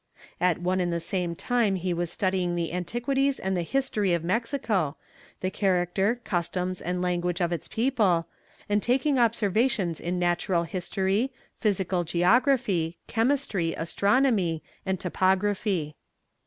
[0.39, 4.23] At one and the same time he was studying the antiquities and the history of
[4.23, 4.95] Mexico,
[5.41, 8.25] the character, customs, and language of its people,
[8.67, 15.95] and taking observations in natural history, physical geography, chemistry, astronomy, and topography.